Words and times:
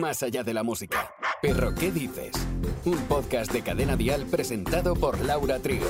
más 0.00 0.22
allá 0.22 0.42
de 0.42 0.54
la 0.54 0.62
música. 0.62 1.14
Pero 1.42 1.74
¿qué 1.74 1.90
dices? 1.90 2.32
Un 2.84 2.98
podcast 3.08 3.52
de 3.52 3.62
Cadena 3.62 3.96
Dial 3.96 4.26
presentado 4.26 4.94
por 4.94 5.20
Laura 5.24 5.58
Trigo. 5.58 5.86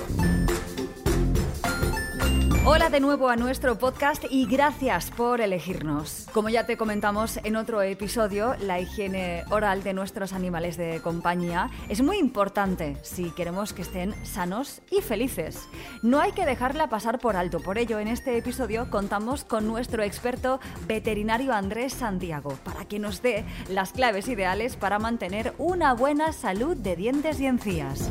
Hola 2.69 2.91
de 2.91 2.99
nuevo 2.99 3.29
a 3.29 3.37
nuestro 3.37 3.79
podcast 3.79 4.25
y 4.29 4.45
gracias 4.45 5.13
por 5.13 5.41
elegirnos. 5.41 6.27
Como 6.33 6.49
ya 6.49 6.67
te 6.67 6.77
comentamos 6.77 7.39
en 7.45 7.55
otro 7.55 7.81
episodio, 7.81 8.57
la 8.59 8.81
higiene 8.81 9.45
oral 9.51 9.85
de 9.85 9.93
nuestros 9.93 10.33
animales 10.33 10.77
de 10.77 11.01
compañía 11.01 11.71
es 11.89 12.03
muy 12.03 12.19
importante 12.19 12.97
si 13.03 13.31
queremos 13.31 13.73
que 13.73 13.83
estén 13.83 14.17
sanos 14.25 14.83
y 14.91 15.01
felices. 15.01 15.69
No 16.03 16.21
hay 16.21 16.33
que 16.33 16.45
dejarla 16.45 16.89
pasar 16.89 17.21
por 17.21 17.37
alto, 17.37 17.61
por 17.61 17.79
ello 17.79 18.01
en 18.01 18.09
este 18.09 18.37
episodio 18.37 18.91
contamos 18.91 19.45
con 19.45 19.69
nuestro 19.69 20.03
experto 20.03 20.59
veterinario 20.89 21.55
Andrés 21.55 21.93
Santiago 21.93 22.59
para 22.65 22.85
que 22.85 22.99
nos 22.99 23.23
dé 23.23 23.45
las 23.71 23.93
claves 23.93 24.27
ideales 24.27 24.75
para 24.75 24.99
mantener 24.99 25.55
una 25.59 25.95
buena 25.95 26.33
salud 26.33 26.77
de 26.77 26.97
dientes 26.97 27.39
y 27.39 27.47
encías. 27.47 28.11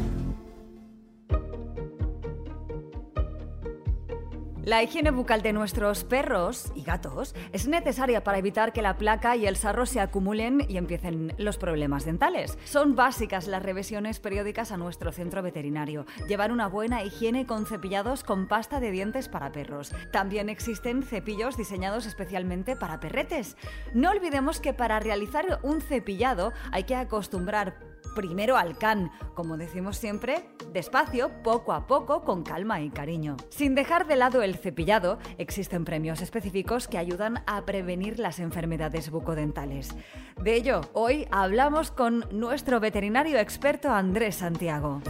La 4.66 4.82
higiene 4.82 5.12
bucal 5.12 5.44
de 5.44 5.54
nuestros 5.54 6.04
perros 6.04 6.72
y 6.74 6.82
gatos 6.82 7.36
es 7.54 7.68
necesaria 7.68 8.24
para 8.24 8.40
evitar 8.40 8.74
que 8.74 8.82
la 8.82 8.98
placa 8.98 9.36
y 9.36 9.46
el 9.46 9.58
sarro 9.58 9.86
se 9.86 10.00
acumulen 10.00 10.66
y 10.68 10.78
empiecen 10.78 11.36
los 11.38 11.60
problemas 11.60 12.04
dentales. 12.04 12.58
Son 12.66 12.96
básicas 12.96 13.46
las 13.46 13.62
revisiones 13.62 14.20
periódicas 14.20 14.72
a 14.72 14.78
nuestro 14.78 15.12
centro 15.12 15.44
veterinario. 15.44 16.08
Llevar 16.28 16.52
una 16.52 16.66
buena 16.66 17.04
higiene 17.04 17.46
con 17.46 17.68
cepillados 17.68 18.24
con 18.24 18.48
pasta 18.48 18.80
de 18.80 18.90
dientes 18.90 19.30
para 19.30 19.52
perros. 19.52 19.94
También 20.12 20.50
existen 20.50 21.04
cepillos 21.04 21.58
diseñados 21.58 22.08
especialmente 22.08 22.76
para 22.76 23.00
perretes. 23.00 23.58
No 23.94 24.10
olvidemos 24.10 24.60
que 24.60 24.74
para 24.74 25.00
realizar 25.00 25.60
un 25.62 25.80
cepillado 25.80 26.54
hay 26.72 26.86
que 26.86 26.96
acostumbrar 26.96 27.95
primero 28.14 28.58
al 28.58 28.78
can, 28.78 29.12
como 29.34 29.58
decimos 29.58 29.98
siempre, 29.98 30.50
despacio, 30.72 31.32
poco 31.44 31.74
a 31.74 31.88
poco, 31.88 32.24
con 32.24 32.44
calma 32.44 32.82
y 32.82 32.90
cariño. 32.90 33.38
Sin 33.50 33.76
dejar 33.76 34.08
de 34.08 34.16
lado 34.16 34.42
el 34.42 34.56
cepillado, 34.56 35.18
existen 35.38 35.86
premios 35.86 36.22
específicos 36.22 36.88
que 36.88 36.98
ayudan 36.98 37.44
a 37.48 37.66
prevenir 37.66 38.20
las 38.20 38.40
enfermedades 38.40 39.10
bucodentales. 39.10 39.96
De 40.42 40.56
ello, 40.56 40.82
hoy 40.94 41.28
hablamos 41.32 41.92
con 41.92 42.26
nuestro 42.32 42.80
veterinario 42.80 43.40
experto 43.40 43.90
Andrés 43.92 44.36
Santiago. 44.36 45.02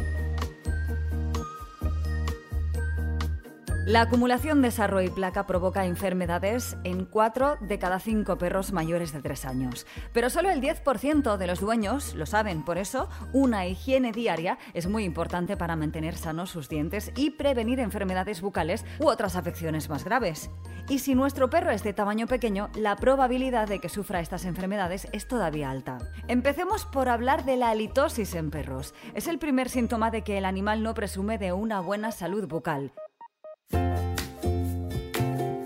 La 3.85 4.01
acumulación 4.01 4.63
de 4.63 4.71
sarro 4.71 4.99
y 5.03 5.11
placa 5.11 5.45
provoca 5.45 5.85
enfermedades 5.85 6.75
en 6.83 7.05
4 7.05 7.57
de 7.61 7.77
cada 7.77 7.99
5 7.99 8.35
perros 8.39 8.71
mayores 8.71 9.13
de 9.13 9.21
3 9.21 9.45
años. 9.45 9.85
Pero 10.11 10.31
solo 10.31 10.49
el 10.49 10.59
10% 10.59 11.37
de 11.37 11.45
los 11.45 11.59
dueños 11.59 12.15
lo 12.15 12.25
saben, 12.25 12.65
por 12.65 12.79
eso 12.79 13.07
una 13.31 13.67
higiene 13.67 14.11
diaria 14.11 14.57
es 14.73 14.87
muy 14.87 15.03
importante 15.03 15.55
para 15.55 15.75
mantener 15.75 16.15
sanos 16.15 16.49
sus 16.49 16.67
dientes 16.67 17.11
y 17.15 17.29
prevenir 17.29 17.79
enfermedades 17.79 18.41
bucales 18.41 18.83
u 18.99 19.05
otras 19.07 19.35
afecciones 19.35 19.87
más 19.87 20.03
graves. 20.03 20.49
Y 20.89 20.97
si 20.97 21.13
nuestro 21.13 21.51
perro 21.51 21.69
es 21.69 21.83
de 21.83 21.93
tamaño 21.93 22.25
pequeño, 22.25 22.71
la 22.73 22.95
probabilidad 22.95 23.67
de 23.67 23.77
que 23.77 23.89
sufra 23.89 24.19
estas 24.19 24.45
enfermedades 24.45 25.07
es 25.11 25.27
todavía 25.27 25.69
alta. 25.69 25.99
Empecemos 26.27 26.87
por 26.87 27.07
hablar 27.07 27.45
de 27.45 27.57
la 27.57 27.69
halitosis 27.69 28.33
en 28.33 28.49
perros. 28.49 28.95
Es 29.13 29.27
el 29.27 29.37
primer 29.37 29.69
síntoma 29.69 30.09
de 30.09 30.23
que 30.23 30.39
el 30.39 30.45
animal 30.45 30.81
no 30.81 30.95
presume 30.95 31.37
de 31.37 31.53
una 31.53 31.81
buena 31.81 32.11
salud 32.11 32.47
bucal 32.47 32.91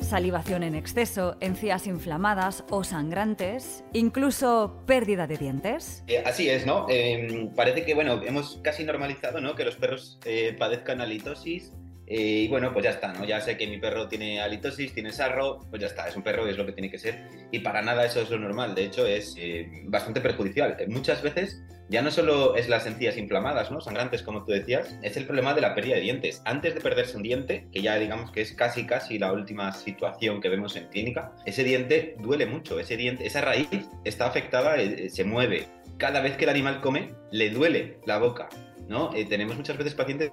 salivación 0.10 0.64
en 0.64 0.74
exceso, 0.74 1.38
encías 1.40 1.86
inflamadas 1.86 2.64
o 2.70 2.84
sangrantes, 2.84 3.84
incluso 3.94 4.84
pérdida 4.88 5.28
de 5.28 5.38
dientes. 5.38 6.04
Eh, 6.08 6.24
así 6.26 6.50
es, 6.50 6.66
¿no? 6.66 6.88
Em, 6.90 7.54
parece 7.54 7.86
que, 7.86 7.94
bueno, 7.94 8.22
hemos 8.24 8.60
casi 8.64 8.84
normalizado, 8.84 9.40
¿no? 9.40 9.56
Que 9.56 9.66
los 9.66 9.76
perros 9.76 10.20
eh, 10.26 10.56
padezcan 10.58 11.00
halitosis 11.00 11.72
eh, 12.10 12.46
y 12.46 12.48
bueno, 12.48 12.74
pues 12.74 12.86
ya 12.86 12.90
está, 12.90 13.14
¿no? 13.14 13.24
Ya 13.24 13.40
sé 13.40 13.56
que 13.56 13.68
mi 13.68 13.78
perro 13.78 14.08
tiene 14.08 14.42
halitosis, 14.42 14.96
tiene 14.96 15.12
sarro, 15.12 15.60
pues 15.70 15.80
ya 15.80 15.88
está, 15.88 16.08
es 16.08 16.16
un 16.16 16.24
perro 16.24 16.48
y 16.48 16.50
es 16.50 16.58
lo 16.58 16.66
que 16.66 16.72
tiene 16.72 16.90
que 16.90 16.98
ser. 16.98 17.28
Y 17.52 17.60
para 17.60 17.84
nada 17.84 18.04
eso 18.04 18.20
es 18.20 18.32
lo 18.32 18.40
normal, 18.40 18.74
de 18.74 18.86
hecho 18.86 19.06
es 19.06 19.36
eh, 19.38 19.70
bastante 19.86 20.20
perjudicial. 20.20 20.76
Muchas 20.88 21.22
veces 21.22 21.62
ya 21.90 22.02
no 22.02 22.12
solo 22.12 22.56
es 22.56 22.70
las 22.70 22.86
encías 22.86 23.18
inflamadas, 23.18 23.72
¿no? 23.72 23.82
Sangrantes, 23.82 24.22
como 24.22 24.46
tú 24.46 24.52
decías, 24.52 24.96
es 25.02 25.18
el 25.18 25.26
problema 25.26 25.54
de 25.54 25.62
la 25.62 25.76
pérdida 25.76 25.96
de 25.96 26.02
dientes. 26.02 26.42
Antes 26.46 26.76
de 26.76 26.82
perderse 26.82 27.18
un 27.18 27.24
diente, 27.24 27.68
que 27.72 27.82
ya 27.82 27.98
digamos 27.98 28.32
que 28.32 28.42
es 28.42 28.54
casi 28.54 28.86
casi 28.86 29.18
la 29.18 29.34
última 29.34 29.72
situación 29.74 30.40
que 30.40 30.50
vemos 30.50 30.76
en 30.76 30.88
clínica, 30.88 31.34
ese 31.46 31.64
diente 31.64 32.16
duele 32.20 32.46
mucho, 32.46 32.80
ese 32.80 32.96
diente, 32.96 33.26
esa 33.26 33.42
raíz 33.42 33.68
está 34.04 34.28
afectada, 34.28 34.76
se 35.10 35.24
mueve. 35.24 35.68
Cada 35.98 36.22
vez 36.22 36.38
que 36.38 36.46
el 36.46 36.52
animal 36.52 36.80
come, 36.80 37.14
le 37.32 37.50
duele 37.50 38.00
la 38.06 38.20
boca. 38.20 38.50
¿no? 38.88 39.12
tenemos 39.30 39.56
muchas 39.56 39.78
veces 39.78 39.94
pacientes 39.94 40.32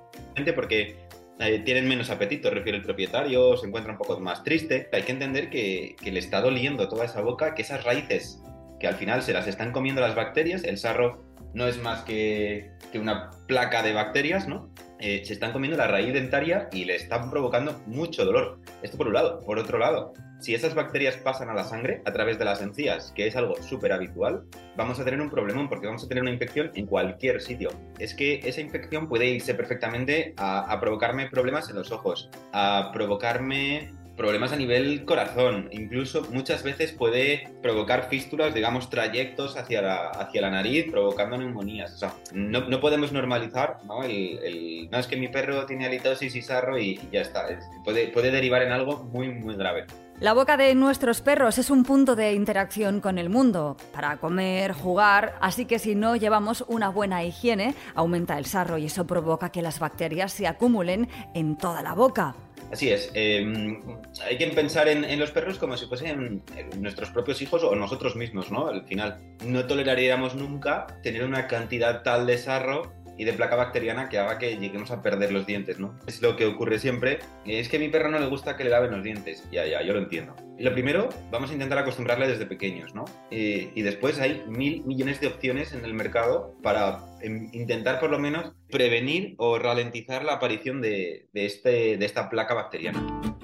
porque 0.55 0.97
eh, 1.39 1.61
tienen 1.65 1.87
menos 1.87 2.09
apetito, 2.09 2.51
refiere 2.51 2.79
el 2.79 2.85
propietario, 2.85 3.57
se 3.59 3.67
encuentra 3.67 3.93
un 3.93 3.99
poco 3.99 4.19
más 4.19 4.43
triste. 4.43 4.89
Hay 4.93 5.03
que 5.03 5.13
entender 5.13 5.51
que, 5.51 5.95
le 6.03 6.19
está 6.19 6.41
doliendo 6.41 6.89
toda 6.89 7.05
esa 7.05 7.21
boca, 7.21 7.55
que 7.55 7.63
esas 7.63 7.85
raíces 7.85 8.41
que 8.81 8.87
al 8.87 8.95
final 8.95 9.23
se 9.23 9.33
las 9.33 9.47
están 9.47 9.73
comiendo 9.73 10.01
las 10.01 10.15
bacterias, 10.15 10.65
el 10.65 10.79
sarro 10.79 11.26
no 11.57 11.67
es 11.67 11.81
más 11.81 12.03
que, 12.03 12.71
que 12.93 12.99
una 12.99 13.31
placa 13.49 13.83
de 13.83 13.95
bacterias, 13.95 14.47
¿no? 14.47 14.69
Eh, 14.99 15.23
se 15.25 15.33
están 15.33 15.53
comiendo 15.53 15.79
la 15.79 15.87
raíz 15.87 16.13
dentaria 16.13 16.69
y 16.71 16.85
le 16.85 16.97
están 16.97 17.31
provocando 17.31 17.83
mucho 17.87 18.27
dolor. 18.27 18.61
Esto 18.83 18.99
por 18.99 19.07
un 19.07 19.15
lado. 19.15 19.41
Por 19.41 19.59
otro 19.59 19.79
lado, 19.79 20.13
si 20.39 20.55
esas 20.55 20.75
bacterias 20.75 21.17
pasan 21.17 21.49
a 21.49 21.55
la 21.55 21.65
sangre 21.65 22.03
a 22.05 22.13
través 22.13 22.39
de 22.39 22.45
las 22.45 22.61
encías, 22.61 23.11
que 23.17 23.27
es 23.27 23.37
algo 23.37 23.55
súper 23.63 23.95
habitual, 23.95 24.45
vamos 24.77 25.01
a 25.01 25.05
tener 25.07 25.19
un 25.19 25.31
problemón 25.31 25.71
porque 25.71 25.87
vamos 25.87 26.05
a 26.05 26.09
tener 26.09 26.23
una 26.23 26.31
infección 26.31 26.71
en 26.75 26.85
cualquier 26.85 27.41
sitio. 27.41 27.71
Es 27.99 28.13
que 28.13 28.41
esa 28.45 28.61
infección 28.61 29.09
puede 29.09 29.27
irse 29.27 29.55
perfectamente 29.55 30.35
a, 30.37 30.71
a 30.71 30.79
provocarme 30.79 31.31
problemas 31.31 31.71
en 31.71 31.77
los 31.77 31.91
ojos, 31.91 32.29
a 32.53 32.91
provocarme 32.93 33.95
problemas 34.17 34.53
a 34.53 34.57
nivel 34.57 35.05
corazón, 35.05 35.69
incluso 35.73 36.27
muchas 36.31 36.63
veces 36.63 36.93
puede 36.93 37.49
provocar 37.63 38.09
fístulas, 38.09 38.55
digamos, 38.55 38.91
trayectos 38.91 39.57
hacia 39.57 39.83
la, 39.83 40.09
hacia 40.09 40.41
la 40.41 40.51
nariz, 40.51 40.87
provocando 40.91 41.37
neumonías. 41.37 41.95
O 41.95 41.99
sea, 41.99 42.15
no, 42.33 42.69
no 42.69 42.81
podemos 42.81 43.13
normalizar, 43.13 43.79
¿no? 43.85 44.03
El, 44.03 44.89
no 44.91 44.99
es 44.99 45.07
que 45.07 45.17
mi 45.17 45.29
perro 45.29 45.67
tiene 45.67 45.87
halitosis 45.87 46.35
y 46.35 46.43
sarro 46.43 46.79
y, 46.79 47.01
ya 47.13 47.21
está. 47.21 47.47
puede, 47.85 48.09
puede 48.09 48.31
derivar 48.31 48.63
en 48.63 48.73
algo 48.73 49.05
muy, 49.05 49.29
muy 49.29 49.55
grave. 49.57 49.87
La 50.19 50.33
boca 50.33 50.57
de 50.57 50.75
nuestros 50.75 51.21
perros 51.21 51.59
es 51.59 51.69
un 51.69 51.85
punto 51.85 52.17
de 52.17 52.33
interacción 52.33 53.03
con 53.03 53.19
el 53.19 53.29
mundo, 53.29 53.77
para 53.93 54.17
comer, 54.17 54.73
jugar, 54.73 55.35
así 55.43 55.67
que 55.67 55.79
si 55.79 55.95
no 55.95 56.17
llevamos 56.17 56.65
una 56.69 56.89
buena 56.89 57.23
higiene, 57.23 57.75
aumenta 57.95 58.39
el 58.39 58.47
sarro 58.47 58.79
y 58.79 58.87
eso 58.87 59.07
provoca 59.07 59.51
que 59.51 59.61
las 59.61 59.79
bacterias 59.79 60.33
se 60.33 60.47
acumulen 60.47 61.07
en 61.35 61.59
toda 61.59 61.83
la 61.83 61.93
boca. 61.93 62.35
Así 62.73 62.91
es. 62.91 63.11
Em, 63.15 63.81
hay 64.25 64.39
que 64.39 64.47
pensar 64.49 64.89
en, 64.89 65.19
los 65.19 65.31
perros 65.31 65.59
como 65.59 65.77
si 65.77 65.87
fuesen 65.87 66.43
nuestros 66.79 67.11
propios 67.11 67.41
hijos 67.43 67.63
o 67.63 67.75
nosotros 67.75 68.17
mismos, 68.17 68.51
¿no? 68.51 68.69
Al 68.69 68.85
final, 68.85 69.19
no 69.45 69.67
toleraríamos 69.67 70.35
nunca 70.35 70.87
tener 71.03 71.25
una 71.25 71.47
cantidad 71.47 72.03
tal 72.03 72.27
de 72.27 72.39
sarro 72.39 72.93
y 73.19 73.25
de 73.25 73.33
placa 73.33 73.57
bacteriana 73.57 74.09
que 74.09 74.19
haga 74.19 74.39
que 74.39 74.57
lleguemos 74.57 74.91
a 74.91 75.03
perder 75.03 75.33
los 75.33 75.47
dientes, 75.47 75.79
¿no? 75.79 75.99
Es 76.07 76.23
lo 76.23 76.37
que 76.37 76.47
ocurre 76.47 76.79
siempre. 76.79 77.19
Es 77.45 77.69
que 77.69 77.77
a 77.77 77.81
mi 77.81 77.89
perro 77.89 78.11
no 78.11 78.19
le 78.19 78.27
gusta 78.27 78.57
que 78.57 78.65
le 78.65 78.71
laven 78.71 78.91
los 78.91 79.03
dientes. 79.03 79.45
Ya, 79.51 79.67
ya, 79.67 79.83
yo 79.83 79.93
lo 79.93 80.01
entiendo. 80.01 80.35
Lo 80.59 80.73
primero, 80.73 81.09
vamos 81.31 81.51
a 81.51 81.53
intentar 81.53 81.79
acostumbrarle 81.79 82.29
desde 82.29 82.47
pequeños, 82.47 82.95
¿no? 82.95 83.05
y 83.31 83.83
después 83.83 84.19
hay 84.21 84.43
mil 84.47 84.85
millones 84.85 85.21
de 85.21 85.27
opciones 85.27 85.73
en 85.73 85.85
el 85.85 85.93
mercado 85.95 86.55
para 86.63 87.01
em, 87.21 87.51
intentar 87.53 88.01
por 88.01 88.11
lo 88.11 88.19
menos 88.19 88.53
prevenir 88.71 89.35
o 89.39 89.59
ralentizar 89.59 90.25
la 90.25 90.35
aparición 90.35 90.81
de, 90.81 91.29
este, 91.35 91.97
de 91.97 92.07
esta 92.07 92.31
placa 92.31 92.55
bacteriana. 92.55 93.36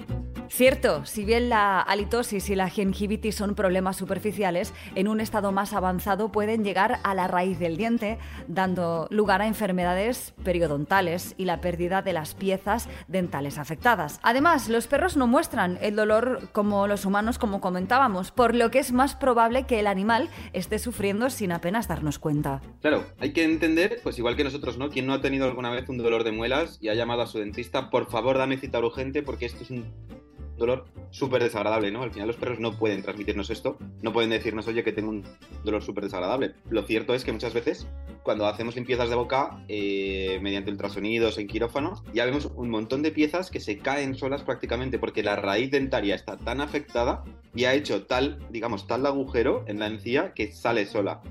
Cierto, 0.55 1.03
si 1.07 1.25
bien 1.25 1.49
la 1.49 1.81
halitosis 1.81 2.47
y 2.51 2.55
la 2.55 2.69
gingivitis 2.69 3.33
son 3.33 3.55
problemas 3.55 3.97
superficiales, 3.97 4.71
en 4.93 5.07
un 5.07 5.19
estado 5.19 5.51
más 5.51 5.73
avanzado 5.73 6.31
pueden 6.31 6.63
llegar 6.63 6.99
a 7.03 7.15
la 7.15 7.27
raíz 7.27 7.57
del 7.57 7.75
diente, 7.75 8.19
dando 8.47 9.07
lugar 9.09 9.41
a 9.41 9.47
enfermedades 9.47 10.35
periodontales 10.43 11.33
y 11.39 11.45
la 11.45 11.59
pérdida 11.59 12.03
de 12.03 12.13
las 12.13 12.35
piezas 12.35 12.87
dentales 13.07 13.57
afectadas. 13.57 14.19
Además, 14.21 14.69
los 14.69 14.85
perros 14.85 15.17
no 15.17 15.25
muestran 15.25 15.79
el 15.81 15.95
dolor 15.95 16.47
como 16.51 16.85
los 16.85 17.05
humanos, 17.05 17.39
como 17.39 17.59
comentábamos, 17.59 18.29
por 18.29 18.53
lo 18.53 18.69
que 18.69 18.77
es 18.77 18.91
más 18.91 19.15
probable 19.15 19.63
que 19.65 19.79
el 19.79 19.87
animal 19.87 20.29
esté 20.53 20.77
sufriendo 20.77 21.31
sin 21.31 21.51
apenas 21.51 21.87
darnos 21.87 22.19
cuenta. 22.19 22.61
Claro, 22.79 23.05
hay 23.17 23.33
que 23.33 23.43
entender, 23.43 24.01
pues 24.03 24.19
igual 24.19 24.35
que 24.35 24.43
nosotros, 24.43 24.77
¿no? 24.77 24.91
Quien 24.91 25.07
no 25.07 25.13
ha 25.13 25.21
tenido 25.21 25.45
alguna 25.45 25.71
vez 25.71 25.89
un 25.89 25.97
dolor 25.97 26.23
de 26.23 26.31
muelas 26.31 26.77
y 26.79 26.89
ha 26.89 26.93
llamado 26.93 27.23
a 27.23 27.27
su 27.27 27.39
dentista, 27.39 27.89
por 27.89 28.07
favor 28.11 28.37
dame 28.37 28.57
cita 28.57 28.77
urgente 28.77 29.23
porque 29.23 29.47
esto 29.47 29.63
es 29.63 29.71
un 29.71 30.12
dolor 30.57 30.85
súper 31.11 31.43
desagradable, 31.43 31.91
¿no? 31.91 32.03
Al 32.03 32.11
final 32.11 32.27
los 32.27 32.37
perros 32.37 32.59
no 32.59 32.77
pueden 32.77 33.01
transmitirnos 33.01 33.49
esto, 33.49 33.77
no 34.01 34.13
pueden 34.13 34.29
decirnos, 34.29 34.67
oye, 34.67 34.83
que 34.83 34.91
tengo 34.91 35.09
un 35.09 35.23
dolor 35.63 35.83
súper 35.83 36.03
desagradable. 36.05 36.53
Lo 36.69 36.83
cierto 36.83 37.13
es 37.13 37.23
que 37.23 37.31
muchas 37.31 37.53
veces 37.53 37.87
cuando 38.23 38.47
hacemos 38.47 38.75
limpiezas 38.75 39.09
de 39.09 39.15
boca 39.15 39.63
eh, 39.67 40.39
mediante 40.41 40.71
ultrasonidos 40.71 41.37
en 41.37 41.47
quirófano, 41.47 42.03
ya 42.13 42.25
vemos 42.25 42.49
un 42.55 42.69
montón 42.69 43.01
de 43.01 43.11
piezas 43.11 43.51
que 43.51 43.59
se 43.59 43.77
caen 43.77 44.15
solas 44.15 44.43
prácticamente 44.43 44.97
porque 44.97 45.23
la 45.23 45.35
raíz 45.35 45.71
dentaria 45.71 46.15
está 46.15 46.37
tan 46.37 46.61
afectada 46.61 47.23
y 47.53 47.65
ha 47.65 47.73
hecho 47.73 48.05
tal, 48.05 48.39
digamos, 48.49 48.87
tal 48.87 49.05
agujero 49.05 49.63
en 49.67 49.79
la 49.79 49.87
encía 49.87 50.33
que 50.33 50.51
sale 50.51 50.85
sola. 50.85 51.21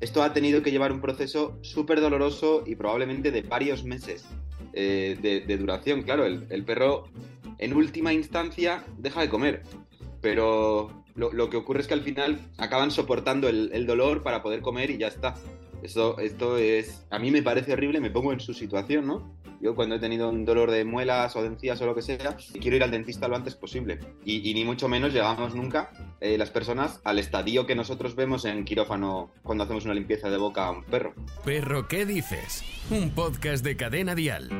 Esto 0.00 0.22
ha 0.22 0.32
tenido 0.32 0.62
que 0.62 0.70
llevar 0.70 0.92
un 0.92 1.00
proceso 1.00 1.58
súper 1.62 2.00
doloroso 2.00 2.62
y 2.66 2.76
probablemente 2.76 3.30
de 3.30 3.42
varios 3.42 3.82
meses 3.82 4.26
eh, 4.74 5.16
de, 5.46 5.56
duración. 5.56 6.02
Claro, 6.02 6.26
el, 6.26 6.64
perro 6.66 7.04
en 7.58 7.74
última 7.74 8.12
instancia 8.12 8.84
deja 8.98 9.20
de 9.20 9.28
comer, 9.28 9.62
pero 10.20 11.04
lo, 11.14 11.50
que 11.50 11.56
ocurre 11.56 11.80
es 11.80 11.86
que 11.86 11.94
al 11.94 12.02
final 12.02 12.40
acaban 12.58 12.90
soportando 12.90 13.48
el 13.48 13.86
dolor 13.86 14.22
para 14.22 14.42
poder 14.42 14.60
comer 14.60 14.90
y 14.90 14.98
ya 14.98 15.08
está. 15.08 15.34
Esto, 15.82 16.18
esto 16.18 16.58
es, 16.58 17.06
a 17.10 17.18
mí 17.18 17.30
me 17.30 17.42
parece 17.42 17.72
horrible, 17.72 18.00
me 18.00 18.10
pongo 18.10 18.32
en 18.32 18.40
su 18.40 18.54
situación, 18.54 19.06
¿no? 19.06 19.36
Yo 19.60 19.74
cuando 19.74 19.94
he 19.94 19.98
tenido 19.98 20.28
un 20.28 20.44
dolor 20.44 20.70
de 20.70 20.84
muelas 20.84 21.34
o 21.36 21.42
de 21.42 21.48
encías 21.48 21.80
o 21.80 21.86
lo 21.86 21.94
que 21.94 22.02
sea, 22.02 22.36
quiero 22.60 22.76
ir 22.76 22.82
al 22.82 22.90
dentista 22.90 23.26
lo 23.26 23.36
antes 23.36 23.54
posible. 23.54 23.98
Y, 24.24 24.52
ni 24.52 24.64
mucho 24.64 24.88
menos 24.88 25.12
llegamos 25.12 25.54
nunca 25.54 25.90
eh, 26.20 26.36
las 26.36 26.50
personas 26.50 27.00
al 27.04 27.18
estadio 27.18 27.66
que 27.66 27.74
nosotros 27.74 28.16
vemos 28.16 28.44
en 28.44 28.64
quirófano 28.64 29.30
cuando 29.42 29.64
hacemos 29.64 29.84
una 29.84 29.94
limpieza 29.94 30.28
de 30.28 30.36
boca 30.36 30.66
a 30.66 30.72
un 30.72 30.84
perro. 30.84 31.14
Perro, 31.44 31.88
¿qué 31.88 32.04
dices? 32.04 32.62
Un 32.90 33.10
podcast 33.10 33.64
de 33.64 33.76
cadena 33.76 34.14
dial. 34.14 34.50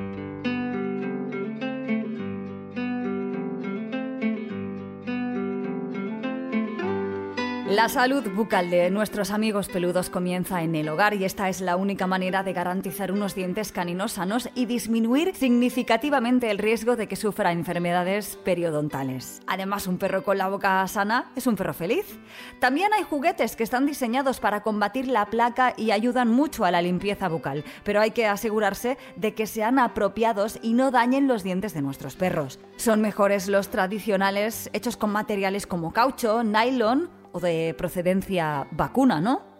La 7.68 7.88
salud 7.88 8.22
bucal 8.30 8.70
de 8.70 8.90
nuestros 8.90 9.32
amigos 9.32 9.68
peludos 9.68 10.08
comienza 10.08 10.62
en 10.62 10.76
el 10.76 10.88
hogar 10.88 11.14
y 11.14 11.24
esta 11.24 11.48
es 11.48 11.60
la 11.60 11.74
única 11.74 12.06
manera 12.06 12.44
de 12.44 12.52
garantizar 12.52 13.10
unos 13.10 13.34
dientes 13.34 13.72
caninos 13.72 14.12
sanos 14.12 14.48
y 14.54 14.66
disminuir 14.66 15.34
significativamente 15.34 16.48
el 16.52 16.58
riesgo 16.58 16.94
de 16.94 17.08
que 17.08 17.16
sufra 17.16 17.50
enfermedades 17.50 18.38
periodontales. 18.44 19.42
Además, 19.48 19.88
un 19.88 19.98
perro 19.98 20.22
con 20.22 20.38
la 20.38 20.48
boca 20.48 20.86
sana 20.86 21.32
es 21.34 21.48
un 21.48 21.56
perro 21.56 21.74
feliz. 21.74 22.20
También 22.60 22.92
hay 22.94 23.02
juguetes 23.02 23.56
que 23.56 23.64
están 23.64 23.84
diseñados 23.84 24.38
para 24.38 24.62
combatir 24.62 25.08
la 25.08 25.26
placa 25.26 25.74
y 25.76 25.90
ayudan 25.90 26.30
mucho 26.30 26.64
a 26.64 26.70
la 26.70 26.82
limpieza 26.82 27.28
bucal, 27.28 27.64
pero 27.82 28.00
hay 28.00 28.12
que 28.12 28.28
asegurarse 28.28 28.96
de 29.16 29.34
que 29.34 29.48
sean 29.48 29.80
apropiados 29.80 30.60
y 30.62 30.72
no 30.72 30.92
dañen 30.92 31.26
los 31.26 31.42
dientes 31.42 31.74
de 31.74 31.82
nuestros 31.82 32.14
perros. 32.14 32.60
Son 32.76 33.00
mejores 33.00 33.48
los 33.48 33.70
tradicionales 33.70 34.70
hechos 34.72 34.96
con 34.96 35.10
materiales 35.10 35.66
como 35.66 35.92
caucho, 35.92 36.44
nylon 36.44 37.15
de 37.40 37.74
procedencia 37.76 38.66
vacuna, 38.70 39.20
¿no? 39.20 39.56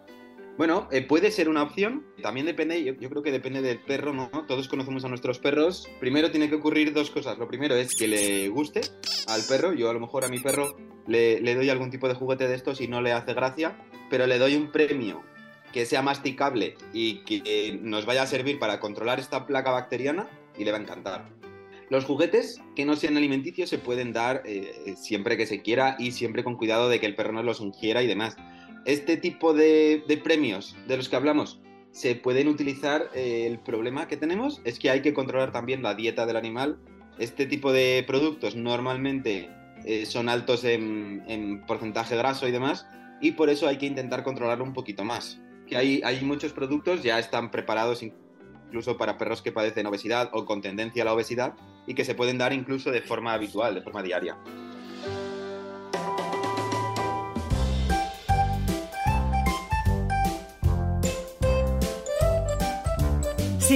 Bueno, 0.57 0.89
eh, 0.91 1.03
puede 1.03 1.31
ser 1.31 1.49
una 1.49 1.63
opción. 1.63 2.07
También 2.23 2.47
depende, 2.47 2.83
yo, 2.83 3.11
creo 3.11 3.23
que 3.23 3.31
depende 3.31 3.61
del 3.61 3.79
perro, 3.79 4.15
¿no? 4.15 4.31
Todos 4.47 4.69
conocemos 4.69 5.05
a 5.05 5.09
nuestros 5.09 5.39
perros. 5.39 5.87
Primero 6.01 6.31
tiene 6.31 6.49
que 6.49 6.55
ocurrir 6.55 6.95
dos 6.95 7.11
cosas. 7.11 7.37
Lo 7.37 7.47
primero 7.47 7.75
es 7.75 7.95
que 7.95 8.09
le 8.09 8.49
guste 8.49 8.81
al 9.29 9.43
perro. 9.43 9.75
Yo 9.75 9.91
a 9.91 9.93
lo 9.93 10.01
mejor 10.01 10.25
a 10.25 10.29
mi 10.29 10.41
perro 10.41 10.75
le, 11.07 11.41
le 11.43 11.55
doy 11.55 11.69
algún 11.69 11.91
tipo 11.91 12.09
de 12.09 12.15
juguete 12.15 12.49
de 12.49 12.55
estos 12.55 12.81
y 12.81 12.89
no 12.89 13.03
le 13.03 13.13
hace 13.13 13.35
gracia, 13.35 13.77
pero 14.09 14.27
le 14.27 14.39
doy 14.39 14.57
un 14.57 14.73
premio 14.73 15.23
que 15.73 15.85
sea 15.85 16.01
masticable 16.01 16.75
y 16.95 17.19
que 17.25 17.79
nos 17.83 18.07
vaya 18.07 18.23
a 18.23 18.27
servir 18.27 18.59
para 18.59 18.81
controlar 18.81 19.21
esta 19.21 19.47
placa 19.47 19.73
bacteriana 19.73 20.27
y 20.57 20.65
le 20.65 20.73
va 20.73 20.79
a 20.79 20.81
encantar. 20.81 21.36
Los 21.89 22.05
juguetes 22.05 22.61
que 22.75 22.85
no 22.85 22.97
sean 22.97 23.17
alimenticios 23.17 23.71
se 23.71 23.79
pueden 23.79 24.13
dar 24.13 24.43
eh, 24.45 24.95
siempre 24.97 25.37
que 25.37 25.47
se 25.47 25.63
quiera 25.63 25.97
y 25.99 26.11
siempre 26.13 26.43
con 26.43 26.57
cuidado 26.57 26.89
de 26.89 26.99
que 26.99 27.07
el 27.07 27.15
perro 27.15 27.33
no 27.33 27.43
los 27.43 27.61
ingiera 27.61 28.03
y 28.03 28.09
demás. 28.09 28.37
Este 28.87 29.17
tipo 29.17 29.55
de, 29.55 30.03
premios 30.23 30.77
de 30.89 30.97
los 30.97 31.09
que 31.09 31.17
hablamos 31.17 31.61
se 31.93 32.17
pueden 32.17 32.49
utilizar. 32.49 33.11
Eh, 33.15 33.47
el 33.47 33.61
problema 33.61 34.09
que 34.09 34.17
tenemos 34.17 34.61
es 34.65 34.79
que 34.79 34.91
hay 34.91 35.01
que 35.01 35.15
controlar 35.15 35.53
también 35.53 35.83
la 35.83 35.95
dieta 35.95 36.27
del 36.27 36.37
animal. 36.37 36.79
Este 37.19 37.47
tipo 37.47 37.73
de 37.73 38.05
productos 38.07 38.57
normalmente 38.57 39.49
eh, 39.85 40.07
son 40.07 40.29
altos 40.29 40.65
en, 40.65 41.23
en, 41.29 41.65
porcentaje 41.67 42.17
graso 42.17 42.49
y 42.49 42.51
demás 42.51 42.87
y 43.21 43.33
por 43.33 43.49
eso 43.49 43.69
hay 43.69 43.79
que 43.79 43.87
intentar 43.87 44.25
controlarlo 44.25 44.65
un 44.65 44.73
poquito 44.73 45.05
más. 45.05 45.41
Que 45.69 45.77
hay, 45.77 46.01
hay 46.05 46.21
muchos 46.23 46.53
productos 46.53 47.03
ya 47.03 47.19
están 47.19 47.51
preparados 47.51 48.03
incluso 48.67 48.97
para 48.97 49.19
perros 49.19 49.43
que 49.43 49.53
padecen 49.53 49.87
obesidad 49.87 50.31
o 50.33 50.45
con 50.45 50.61
tendencia 50.61 51.03
a 51.03 51.07
la 51.07 51.15
obesidad 51.15 51.55
y 51.87 51.95
que 51.95 52.05
se 52.05 52.15
pueden 52.15 52.39
dar 52.39 52.53
incluso 52.53 52.91
de 52.91 53.03
forma 53.03 53.33
habitual, 53.33 53.75
de 53.75 53.83
forma 53.83 54.03
diaria. 54.03 54.37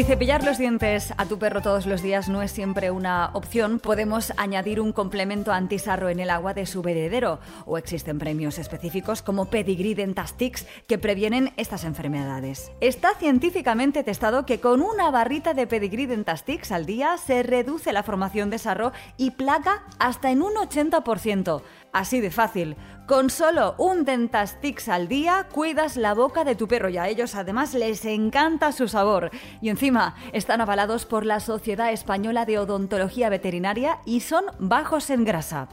Si 0.00 0.04
cepillar 0.04 0.44
los 0.44 0.56
dientes 0.56 1.12
a 1.18 1.26
tu 1.26 1.38
perro 1.38 1.60
todos 1.60 1.84
los 1.84 2.00
días 2.00 2.30
no 2.30 2.40
es 2.40 2.52
siempre 2.52 2.90
una 2.90 3.28
opción, 3.34 3.78
podemos 3.78 4.32
añadir 4.38 4.80
un 4.80 4.94
complemento 4.94 5.52
antisarro 5.52 6.08
en 6.08 6.20
el 6.20 6.30
agua 6.30 6.54
de 6.54 6.64
su 6.64 6.80
bebedero 6.80 7.38
o 7.66 7.76
existen 7.76 8.18
premios 8.18 8.58
específicos 8.58 9.20
como 9.20 9.50
Pedigree 9.50 9.94
Dentastix 9.94 10.66
que 10.86 10.96
previenen 10.96 11.52
estas 11.58 11.84
enfermedades. 11.84 12.72
Está 12.80 13.14
científicamente 13.16 14.02
testado 14.02 14.46
que 14.46 14.58
con 14.58 14.80
una 14.80 15.10
barrita 15.10 15.52
de 15.52 15.66
Pedigree 15.66 16.06
Dentastix 16.06 16.72
al 16.72 16.86
día 16.86 17.18
se 17.18 17.42
reduce 17.42 17.92
la 17.92 18.02
formación 18.02 18.48
de 18.48 18.56
sarro 18.56 18.92
y 19.18 19.32
placa 19.32 19.84
hasta 19.98 20.30
en 20.30 20.40
un 20.40 20.54
80%. 20.54 21.60
Así 21.92 22.20
de 22.20 22.30
fácil. 22.30 22.76
Con 23.06 23.30
solo 23.30 23.74
un 23.78 24.04
Dentastix 24.04 24.88
al 24.88 25.08
día 25.08 25.48
cuidas 25.52 25.96
la 25.96 26.14
boca 26.14 26.44
de 26.44 26.54
tu 26.54 26.68
perro 26.68 26.88
y 26.88 26.98
a 26.98 27.08
ellos 27.08 27.34
además 27.34 27.74
les 27.74 28.04
encanta 28.04 28.70
su 28.70 28.86
sabor. 28.86 29.30
Y 29.60 29.68
encima 29.68 30.14
están 30.32 30.60
avalados 30.60 31.06
por 31.06 31.26
la 31.26 31.40
Sociedad 31.40 31.92
Española 31.92 32.44
de 32.44 32.58
Odontología 32.58 33.28
Veterinaria 33.28 33.98
y 34.06 34.20
son 34.20 34.44
bajos 34.60 35.10
en 35.10 35.24
grasa. 35.24 35.68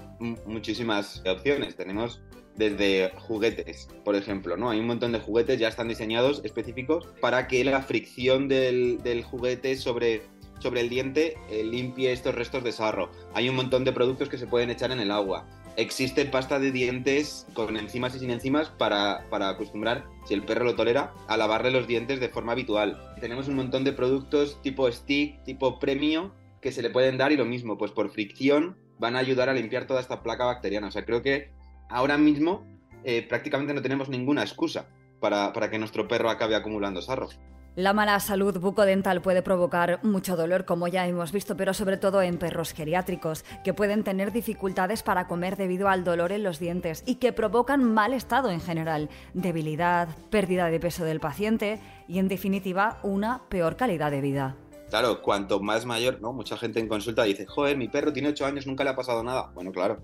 Muchísimas 0.48 1.22
opciones. 1.28 1.76
Tenemos 1.76 2.22
desde 2.58 3.12
juguetes, 3.16 3.88
por 4.04 4.16
ejemplo, 4.16 4.58
¿no? 4.58 4.70
Hay 4.70 4.80
un 4.80 4.88
montón 4.88 5.12
de 5.12 5.20
juguetes 5.20 5.60
ya 5.60 5.68
están 5.68 5.88
diseñados 5.88 6.42
específicos 6.44 7.08
para 7.22 7.48
que 7.48 7.64
la 7.64 7.82
fricción 7.84 8.48
del, 8.48 9.24
juguete 9.24 9.76
sobre 9.78 10.24
sobre 10.60 10.82
el 10.82 10.90
diente 10.90 11.38
eh, 11.50 11.64
limpie 11.64 12.12
estos 12.12 12.36
restos 12.36 12.64
de 12.64 12.72
sarro. 12.72 13.12
Hay 13.34 13.50
un 13.50 13.56
montón 13.56 13.84
de 13.84 13.94
productos 13.94 14.30
que 14.30 14.38
se 14.38 14.48
pueden 14.48 14.70
echar 14.70 14.92
en 14.92 15.00
el 15.00 15.12
agua 15.12 15.46
existe 15.78 16.26
pasta 16.26 16.60
de 16.60 16.72
dientes 16.72 17.46
con 17.54 17.78
enzimas 17.78 18.16
y 18.16 18.20
sin 18.20 18.32
enzimas 18.32 18.70
para, 18.70 19.24
acostumbrar, 19.30 20.06
si 20.26 20.34
el 20.34 20.44
perro 20.44 20.66
lo 20.66 20.76
tolera, 20.76 21.14
a 21.28 21.38
lavarle 21.38 21.72
los 21.72 21.88
dientes 21.88 22.20
de 22.20 22.30
forma 22.30 22.52
habitual. 22.52 23.00
Tenemos 23.22 23.48
un 23.48 23.56
montón 23.56 23.84
de 23.84 23.94
productos 23.94 24.60
tipo 24.64 24.92
stick, 24.92 25.42
tipo 25.44 25.80
premio, 25.80 26.34
que 26.62 26.72
se 26.72 26.82
le 26.82 26.90
pueden 26.90 27.18
dar 27.18 27.32
y 27.32 27.38
lo 27.38 27.46
mismo, 27.46 27.78
pues 27.78 27.92
por 27.92 28.10
fricción 28.10 28.76
van 28.98 29.16
a 29.16 29.20
ayudar 29.20 29.50
a 29.50 29.54
limpiar 29.54 29.86
toda 29.86 30.02
esta 30.02 30.24
placa 30.24 30.46
bacteriana. 30.46 30.88
O 30.88 30.92
sea, 30.92 31.06
creo 31.06 31.22
que 31.22 31.52
ahora 31.90 32.18
mismo 32.18 32.66
eh, 33.04 33.22
prácticamente 33.22 33.76
no 33.76 33.84
tenemos 33.84 34.10
ninguna 34.10 34.42
excusa 34.42 34.90
para, 35.20 35.54
para 35.54 35.70
que 35.70 35.78
nuestro 35.78 36.08
perro 36.08 36.32
acabe 36.32 36.56
acumulando 36.56 37.04
sarro. 37.04 37.30
La 37.78 37.94
mala 37.94 38.20
salud 38.20 38.60
bucodental 38.60 39.22
puede 39.22 39.44
provocar 39.44 40.00
mucho 40.02 40.36
dolor, 40.36 40.66
como 40.66 40.88
ya 40.88 41.06
hemos 41.06 41.32
visto, 41.32 41.56
pero 41.56 41.76
sobre 41.76 41.98
todo 41.98 42.24
en 42.24 42.40
perros 42.40 42.74
geriátricos, 42.74 43.46
que 43.64 43.76
pueden 43.76 44.04
tener 44.04 44.32
dificultades 44.32 45.04
para 45.04 45.28
comer 45.28 45.58
debido 45.58 45.88
al 45.88 46.04
dolor 46.04 46.32
en 46.32 46.42
los 46.42 46.58
dientes 46.58 47.04
y 47.06 47.18
que 47.18 47.34
provocan 47.34 47.84
mal 47.84 48.14
estado 48.14 48.50
en 48.50 48.62
general, 48.62 49.12
debilidad, 49.36 50.08
pérdida 50.32 50.72
de 50.72 50.80
peso 50.80 51.06
del 51.06 51.20
paciente 51.20 51.80
y, 52.08 52.18
en 52.18 52.28
definitiva, 52.28 52.98
una 53.04 53.44
peor 53.48 53.76
calidad 53.76 54.10
de 54.10 54.22
vida. 54.22 54.56
Claro, 54.90 55.22
cuanto 55.22 55.60
más 55.60 55.86
mayor, 55.86 56.20
¿no? 56.20 56.34
Mucha 56.34 56.58
gente 56.58 56.80
en 56.80 56.88
consulta 56.88 57.26
dice, 57.26 57.46
joder, 57.46 57.78
mi 57.78 57.90
perro 57.90 58.12
tiene 58.12 58.30
8 58.30 58.44
años, 58.48 58.66
nunca 58.66 58.84
le 58.84 58.90
ha 58.90 58.96
pasado 58.96 59.22
nada. 59.22 59.52
Bueno, 59.54 59.72
claro, 59.72 60.02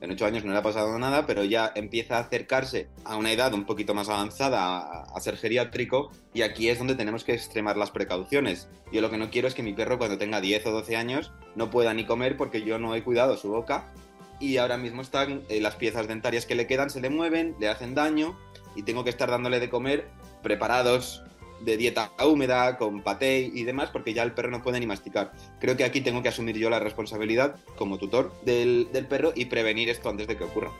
en 0.00 0.10
ocho 0.10 0.26
años 0.26 0.44
no 0.44 0.52
le 0.52 0.58
ha 0.58 0.62
pasado 0.62 0.98
nada, 0.98 1.26
pero 1.26 1.44
ya 1.44 1.72
empieza 1.74 2.16
a 2.16 2.20
acercarse 2.20 2.88
a 3.04 3.16
una 3.16 3.32
edad 3.32 3.54
un 3.54 3.64
poquito 3.64 3.94
más 3.94 4.08
avanzada 4.08 5.02
a, 5.02 5.20
ser 5.20 5.36
geriátrico 5.36 6.10
y 6.34 6.42
aquí 6.42 6.68
es 6.68 6.78
donde 6.78 6.94
tenemos 6.94 7.24
que 7.24 7.32
extremar 7.32 7.76
las 7.76 7.90
precauciones. 7.90 8.68
Yo 8.92 9.00
lo 9.00 9.10
que 9.10 9.18
no 9.18 9.30
quiero 9.30 9.48
es 9.48 9.54
que 9.54 9.62
mi 9.62 9.72
perro 9.72 9.98
cuando 9.98 10.18
tenga 10.18 10.40
10 10.40 10.66
o 10.66 10.72
12 10.72 10.96
años 10.96 11.32
no 11.54 11.70
pueda 11.70 11.94
ni 11.94 12.04
comer 12.04 12.36
porque 12.36 12.62
yo 12.62 12.78
no 12.78 12.94
he 12.94 13.02
cuidado 13.02 13.36
su 13.36 13.48
boca 13.48 13.92
y 14.40 14.58
ahora 14.58 14.76
mismo 14.76 15.00
están 15.00 15.42
eh, 15.48 15.60
las 15.60 15.76
piezas 15.76 16.08
dentarias 16.08 16.44
que 16.44 16.54
le 16.54 16.66
quedan 16.66 16.90
se 16.90 17.00
le 17.00 17.08
mueven, 17.08 17.56
le 17.58 17.68
hacen 17.68 17.94
daño 17.94 18.38
y 18.76 18.82
tengo 18.82 19.04
que 19.04 19.10
estar 19.10 19.30
dándole 19.30 19.60
de 19.60 19.70
comer 19.70 20.08
preparados 20.42 21.22
de 21.60 21.76
dieta 21.76 22.12
húmeda, 22.24 22.76
con 22.76 23.02
paté 23.02 23.38
y 23.38 23.64
demás, 23.64 23.90
porque 23.90 24.14
ya 24.14 24.22
el 24.22 24.32
perro 24.32 24.50
no 24.50 24.62
puede 24.62 24.80
ni 24.80 24.86
masticar. 24.86 25.32
Creo 25.60 25.76
que 25.76 25.84
aquí 25.84 26.00
tengo 26.00 26.22
que 26.22 26.28
asumir 26.28 26.56
yo 26.56 26.70
la 26.70 26.80
responsabilidad 26.80 27.56
como 27.76 27.98
tutor 27.98 28.32
del, 28.44 28.88
del 28.92 29.06
perro 29.06 29.32
y 29.34 29.46
prevenir 29.46 29.88
esto 29.88 30.08
antes 30.08 30.26
de 30.26 30.36
que 30.36 30.44
ocurra. 30.44 30.72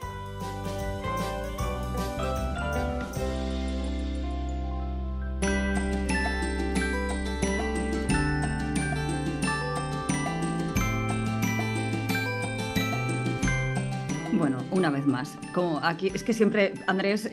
Vez 14.90 15.06
más. 15.06 15.38
Como 15.52 15.78
aquí, 15.82 16.10
es 16.14 16.22
que 16.22 16.32
siempre, 16.32 16.74
Andrés, 16.86 17.30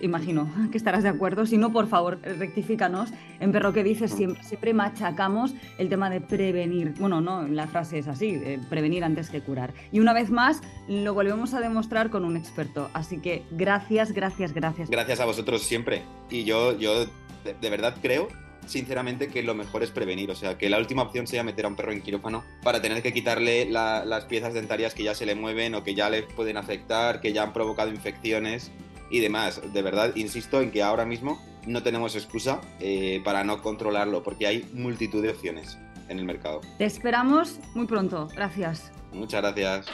imagino 0.00 0.48
que 0.70 0.78
estarás 0.78 1.02
de 1.02 1.08
acuerdo. 1.08 1.46
Si 1.46 1.58
no, 1.58 1.72
por 1.72 1.86
favor, 1.86 2.20
rectifícanos. 2.22 3.10
En 3.40 3.52
Perro 3.52 3.72
que 3.72 3.82
dices, 3.82 4.12
siempre, 4.12 4.42
siempre 4.42 4.74
machacamos 4.74 5.54
el 5.78 5.88
tema 5.88 6.10
de 6.10 6.20
prevenir. 6.20 6.94
Bueno, 6.98 7.20
no, 7.20 7.46
la 7.46 7.66
frase 7.66 7.98
es 7.98 8.08
así, 8.08 8.40
prevenir 8.70 9.04
antes 9.04 9.30
que 9.30 9.40
curar. 9.40 9.74
Y 9.92 10.00
una 10.00 10.12
vez 10.12 10.30
más, 10.30 10.62
lo 10.88 11.14
volvemos 11.14 11.54
a 11.54 11.60
demostrar 11.60 12.10
con 12.10 12.24
un 12.24 12.36
experto. 12.36 12.90
Así 12.92 13.18
que 13.18 13.42
gracias, 13.50 14.12
gracias, 14.12 14.52
gracias. 14.54 14.90
Gracias 14.90 15.20
a 15.20 15.24
vosotros 15.24 15.62
siempre. 15.62 16.02
Y 16.30 16.44
yo, 16.44 16.78
yo 16.78 17.06
de 17.44 17.70
verdad 17.70 17.96
creo 18.00 18.28
sinceramente 18.66 19.28
que 19.28 19.42
lo 19.42 19.54
mejor 19.54 19.82
es 19.82 19.90
prevenir, 19.90 20.30
o 20.30 20.34
sea, 20.34 20.58
que 20.58 20.68
la 20.68 20.78
última 20.78 21.02
opción 21.02 21.26
sea 21.26 21.42
meter 21.42 21.64
a 21.64 21.68
un 21.68 21.76
perro 21.76 21.92
en 21.92 22.02
quirófano 22.02 22.44
para 22.62 22.80
tener 22.80 23.02
que 23.02 23.12
quitarle 23.12 23.66
las 23.66 24.24
piezas 24.24 24.54
dentarias 24.54 24.94
que 24.94 25.02
ya 25.02 25.14
se 25.14 25.26
le 25.26 25.34
mueven 25.34 25.74
o 25.74 25.84
que 25.84 25.94
ya 25.94 26.10
le 26.10 26.22
pueden 26.22 26.56
afectar, 26.56 27.20
que 27.20 27.32
ya 27.32 27.42
han 27.42 27.52
provocado 27.52 27.90
infecciones 27.90 28.70
y 29.10 29.20
demás. 29.20 29.60
De 29.72 29.82
verdad, 29.82 30.14
insisto 30.16 30.60
en 30.60 30.70
que 30.70 30.82
ahora 30.82 31.04
mismo 31.04 31.40
no 31.66 31.82
tenemos 31.82 32.14
excusa 32.16 32.60
eh, 32.80 33.20
para 33.24 33.44
no 33.44 33.62
controlarlo, 33.62 34.22
porque 34.22 34.46
hay 34.46 34.68
multitud 34.72 35.22
de 35.22 35.30
opciones 35.30 35.78
en 36.08 36.18
el 36.18 36.24
mercado. 36.24 36.60
Te 36.78 36.84
esperamos 36.84 37.58
muy 37.74 37.86
pronto. 37.86 38.28
Gracias. 38.34 38.92
Muchas 39.12 39.42
gracias. 39.42 39.86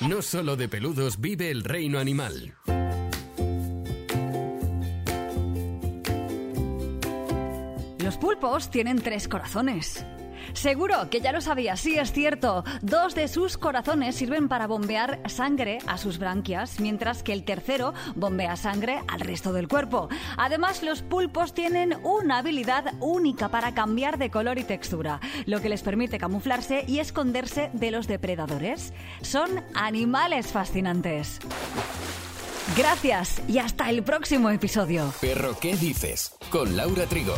No 0.00 0.22
solo 0.22 0.56
de 0.56 0.68
peludos 0.68 1.20
vive 1.20 1.50
el 1.50 1.64
reino 1.64 1.98
animal. 1.98 2.54
Los 8.08 8.16
pulpos 8.16 8.70
tienen 8.70 9.02
tres 9.02 9.28
corazones. 9.28 10.02
Seguro 10.54 11.10
que 11.10 11.20
ya 11.20 11.30
lo 11.30 11.42
sabías, 11.42 11.78
sí 11.78 11.98
es 11.98 12.10
cierto. 12.10 12.64
Dos 12.80 13.14
de 13.14 13.28
sus 13.28 13.58
corazones 13.58 14.16
sirven 14.16 14.48
para 14.48 14.66
bombear 14.66 15.20
sangre 15.28 15.76
a 15.86 15.98
sus 15.98 16.18
branquias, 16.18 16.80
mientras 16.80 17.22
que 17.22 17.34
el 17.34 17.44
tercero 17.44 17.92
bombea 18.14 18.56
sangre 18.56 19.02
al 19.08 19.20
resto 19.20 19.52
del 19.52 19.68
cuerpo. 19.68 20.08
Además, 20.38 20.82
los 20.82 21.02
pulpos 21.02 21.52
tienen 21.52 21.98
una 22.02 22.38
habilidad 22.38 22.94
única 23.00 23.50
para 23.50 23.74
cambiar 23.74 24.16
de 24.16 24.30
color 24.30 24.58
y 24.58 24.64
textura, 24.64 25.20
lo 25.44 25.60
que 25.60 25.68
les 25.68 25.82
permite 25.82 26.16
camuflarse 26.16 26.86
y 26.88 27.00
esconderse 27.00 27.68
de 27.74 27.90
los 27.90 28.06
depredadores. 28.06 28.94
Son 29.20 29.50
animales 29.74 30.46
fascinantes. 30.46 31.40
Gracias 32.76 33.42
y 33.48 33.58
hasta 33.58 33.90
el 33.90 34.02
próximo 34.02 34.50
episodio. 34.50 35.12
Perro, 35.20 35.56
¿qué 35.60 35.76
dices? 35.76 36.34
Con 36.50 36.76
Laura 36.76 37.06
Trigo. 37.06 37.34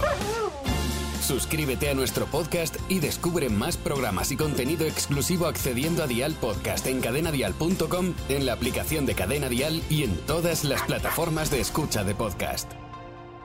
Suscríbete 1.21 1.89
a 1.91 1.95
nuestro 1.95 2.27
podcast 2.27 2.77
y 2.89 2.99
descubre 2.99 3.49
más 3.49 3.77
programas 3.77 4.33
y 4.33 4.37
contenido 4.37 4.87
exclusivo 4.87 5.47
accediendo 5.47 6.03
a 6.03 6.07
Dial 6.07 6.35
Podcast 6.35 6.87
en 6.87 7.01
cadenadial.com, 7.01 8.15
en 8.29 8.47
la 8.47 8.55
aplicación 8.55 9.07
de 9.07 9.15
Cadena 9.15 9.49
Dial 9.49 9.83
y 9.89 10.03
en 10.03 10.17
todas 10.27 10.65
las 10.65 10.83
plataformas 10.83 11.51
de 11.51 11.61
escucha 11.61 12.03
de 12.03 12.15
podcast. 12.15 12.73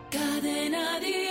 Cadena 0.09 0.99
Dial. 0.99 1.24